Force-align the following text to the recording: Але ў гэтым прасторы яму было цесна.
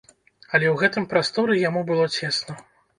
Але 0.53 0.67
ў 0.69 0.73
гэтым 0.81 1.07
прасторы 1.13 1.61
яму 1.69 1.87
было 1.95 2.13
цесна. 2.19 2.63